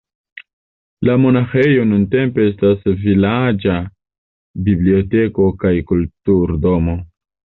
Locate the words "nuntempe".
1.89-2.45